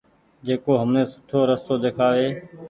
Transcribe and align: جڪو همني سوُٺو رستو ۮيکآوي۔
جڪو 0.47 0.71
همني 0.81 1.03
سوُٺو 1.11 1.39
رستو 1.49 1.73
ۮيکآوي۔ 1.83 2.29